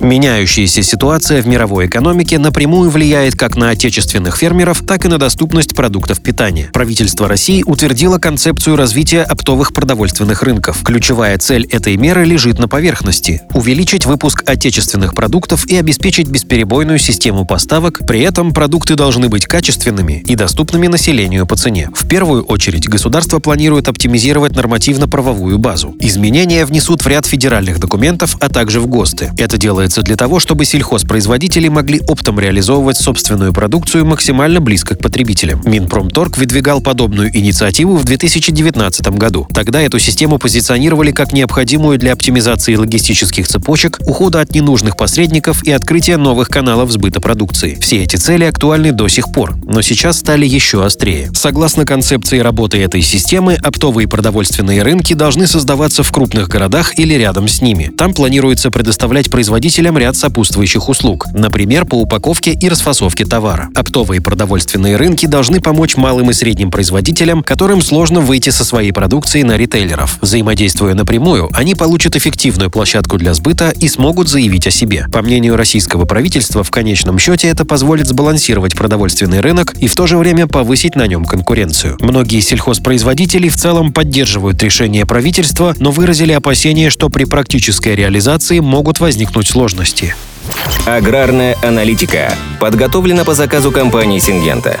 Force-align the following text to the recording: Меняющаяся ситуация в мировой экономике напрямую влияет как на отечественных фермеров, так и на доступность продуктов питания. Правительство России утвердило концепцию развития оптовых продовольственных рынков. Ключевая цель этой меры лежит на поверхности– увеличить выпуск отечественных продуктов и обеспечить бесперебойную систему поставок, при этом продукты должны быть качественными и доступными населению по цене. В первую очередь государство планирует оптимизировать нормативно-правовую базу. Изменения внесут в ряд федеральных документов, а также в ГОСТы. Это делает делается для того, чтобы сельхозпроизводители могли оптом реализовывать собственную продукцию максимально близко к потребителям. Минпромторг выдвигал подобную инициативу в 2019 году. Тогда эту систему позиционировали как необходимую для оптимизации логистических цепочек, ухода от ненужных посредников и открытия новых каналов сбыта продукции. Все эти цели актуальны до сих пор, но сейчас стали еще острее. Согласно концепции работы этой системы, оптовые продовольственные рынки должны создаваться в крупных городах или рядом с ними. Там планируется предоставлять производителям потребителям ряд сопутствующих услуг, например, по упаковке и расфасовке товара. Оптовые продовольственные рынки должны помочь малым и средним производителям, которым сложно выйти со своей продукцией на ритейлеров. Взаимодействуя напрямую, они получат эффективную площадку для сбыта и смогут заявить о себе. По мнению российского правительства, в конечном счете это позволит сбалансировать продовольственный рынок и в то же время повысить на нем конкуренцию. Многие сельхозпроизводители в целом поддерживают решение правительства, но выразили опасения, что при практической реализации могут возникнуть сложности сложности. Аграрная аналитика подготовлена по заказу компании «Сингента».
Меняющаяся 0.00 0.82
ситуация 0.82 1.42
в 1.42 1.48
мировой 1.48 1.86
экономике 1.86 2.38
напрямую 2.38 2.88
влияет 2.88 3.34
как 3.34 3.56
на 3.56 3.70
отечественных 3.70 4.36
фермеров, 4.36 4.82
так 4.86 5.04
и 5.04 5.08
на 5.08 5.18
доступность 5.18 5.74
продуктов 5.74 6.22
питания. 6.22 6.70
Правительство 6.72 7.26
России 7.26 7.64
утвердило 7.66 8.18
концепцию 8.18 8.76
развития 8.76 9.22
оптовых 9.22 9.72
продовольственных 9.72 10.42
рынков. 10.44 10.82
Ключевая 10.84 11.36
цель 11.38 11.66
этой 11.66 11.96
меры 11.96 12.24
лежит 12.24 12.60
на 12.60 12.68
поверхности– 12.68 13.42
увеличить 13.54 14.06
выпуск 14.06 14.44
отечественных 14.46 15.14
продуктов 15.14 15.66
и 15.66 15.76
обеспечить 15.76 16.28
бесперебойную 16.28 17.00
систему 17.00 17.44
поставок, 17.44 18.06
при 18.06 18.20
этом 18.20 18.52
продукты 18.52 18.94
должны 18.94 19.28
быть 19.28 19.46
качественными 19.46 20.22
и 20.26 20.36
доступными 20.36 20.86
населению 20.86 21.44
по 21.44 21.56
цене. 21.56 21.90
В 21.92 22.06
первую 22.06 22.44
очередь 22.44 22.88
государство 22.88 23.40
планирует 23.40 23.88
оптимизировать 23.88 24.54
нормативно-правовую 24.54 25.58
базу. 25.58 25.96
Изменения 25.98 26.64
внесут 26.64 27.04
в 27.04 27.08
ряд 27.08 27.26
федеральных 27.26 27.80
документов, 27.80 28.36
а 28.40 28.48
также 28.48 28.80
в 28.80 28.86
ГОСТы. 28.86 29.32
Это 29.36 29.58
делает 29.58 29.87
делается 29.88 30.02
для 30.02 30.16
того, 30.16 30.38
чтобы 30.38 30.66
сельхозпроизводители 30.66 31.68
могли 31.68 32.00
оптом 32.06 32.38
реализовывать 32.38 32.98
собственную 32.98 33.54
продукцию 33.54 34.04
максимально 34.04 34.60
близко 34.60 34.94
к 34.94 35.00
потребителям. 35.00 35.62
Минпромторг 35.64 36.36
выдвигал 36.36 36.82
подобную 36.82 37.34
инициативу 37.34 37.96
в 37.96 38.04
2019 38.04 39.08
году. 39.16 39.48
Тогда 39.54 39.80
эту 39.80 39.98
систему 39.98 40.38
позиционировали 40.38 41.10
как 41.10 41.32
необходимую 41.32 41.98
для 41.98 42.12
оптимизации 42.12 42.74
логистических 42.74 43.48
цепочек, 43.48 43.98
ухода 44.06 44.42
от 44.42 44.54
ненужных 44.54 44.98
посредников 44.98 45.64
и 45.64 45.70
открытия 45.70 46.18
новых 46.18 46.48
каналов 46.48 46.92
сбыта 46.92 47.20
продукции. 47.20 47.78
Все 47.80 48.02
эти 48.02 48.16
цели 48.16 48.44
актуальны 48.44 48.92
до 48.92 49.08
сих 49.08 49.32
пор, 49.32 49.56
но 49.64 49.80
сейчас 49.80 50.18
стали 50.18 50.44
еще 50.44 50.84
острее. 50.84 51.30
Согласно 51.32 51.86
концепции 51.86 52.40
работы 52.40 52.76
этой 52.78 53.00
системы, 53.00 53.54
оптовые 53.54 54.06
продовольственные 54.06 54.82
рынки 54.82 55.14
должны 55.14 55.46
создаваться 55.46 56.02
в 56.02 56.12
крупных 56.12 56.48
городах 56.48 56.98
или 56.98 57.14
рядом 57.14 57.48
с 57.48 57.62
ними. 57.62 57.90
Там 57.96 58.12
планируется 58.12 58.70
предоставлять 58.70 59.30
производителям 59.30 59.77
потребителям 59.78 59.98
ряд 59.98 60.16
сопутствующих 60.16 60.88
услуг, 60.88 61.26
например, 61.32 61.84
по 61.84 61.94
упаковке 61.94 62.50
и 62.52 62.68
расфасовке 62.68 63.24
товара. 63.24 63.68
Оптовые 63.76 64.20
продовольственные 64.20 64.96
рынки 64.96 65.26
должны 65.26 65.60
помочь 65.60 65.96
малым 65.96 66.30
и 66.30 66.32
средним 66.32 66.72
производителям, 66.72 67.44
которым 67.44 67.80
сложно 67.80 68.20
выйти 68.20 68.50
со 68.50 68.64
своей 68.64 68.90
продукцией 68.90 69.44
на 69.44 69.56
ритейлеров. 69.56 70.18
Взаимодействуя 70.20 70.94
напрямую, 70.94 71.48
они 71.52 71.76
получат 71.76 72.16
эффективную 72.16 72.70
площадку 72.70 73.18
для 73.18 73.34
сбыта 73.34 73.70
и 73.70 73.86
смогут 73.86 74.28
заявить 74.28 74.66
о 74.66 74.72
себе. 74.72 75.06
По 75.12 75.22
мнению 75.22 75.56
российского 75.56 76.06
правительства, 76.06 76.64
в 76.64 76.72
конечном 76.72 77.20
счете 77.20 77.46
это 77.46 77.64
позволит 77.64 78.08
сбалансировать 78.08 78.74
продовольственный 78.74 79.40
рынок 79.40 79.74
и 79.78 79.86
в 79.86 79.94
то 79.94 80.08
же 80.08 80.18
время 80.18 80.48
повысить 80.48 80.96
на 80.96 81.06
нем 81.06 81.24
конкуренцию. 81.24 81.98
Многие 82.00 82.40
сельхозпроизводители 82.40 83.48
в 83.48 83.56
целом 83.56 83.92
поддерживают 83.92 84.60
решение 84.60 85.06
правительства, 85.06 85.76
но 85.78 85.92
выразили 85.92 86.32
опасения, 86.32 86.90
что 86.90 87.10
при 87.10 87.24
практической 87.24 87.94
реализации 87.94 88.58
могут 88.58 88.98
возникнуть 88.98 89.46
сложности 89.46 89.67
сложности. 89.68 90.14
Аграрная 90.86 91.56
аналитика 91.62 92.32
подготовлена 92.58 93.24
по 93.24 93.34
заказу 93.34 93.70
компании 93.70 94.18
«Сингента». 94.18 94.80